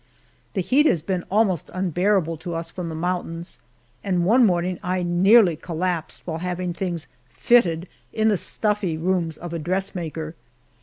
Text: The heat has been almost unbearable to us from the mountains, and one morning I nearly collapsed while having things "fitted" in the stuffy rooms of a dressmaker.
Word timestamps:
The 0.55 0.61
heat 0.61 0.87
has 0.87 1.03
been 1.03 1.23
almost 1.29 1.69
unbearable 1.75 2.35
to 2.37 2.55
us 2.55 2.71
from 2.71 2.89
the 2.89 2.95
mountains, 2.95 3.59
and 4.03 4.25
one 4.25 4.47
morning 4.47 4.79
I 4.81 5.03
nearly 5.03 5.55
collapsed 5.55 6.25
while 6.25 6.39
having 6.39 6.73
things 6.73 7.05
"fitted" 7.29 7.87
in 8.11 8.27
the 8.27 8.35
stuffy 8.37 8.97
rooms 8.97 9.37
of 9.37 9.53
a 9.53 9.59
dressmaker. 9.59 10.33